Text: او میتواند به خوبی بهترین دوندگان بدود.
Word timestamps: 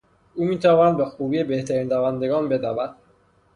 او 0.35 0.45
میتواند 0.45 0.97
به 0.97 1.05
خوبی 1.05 1.43
بهترین 1.43 1.87
دوندگان 1.87 2.49
بدود. 2.49 2.95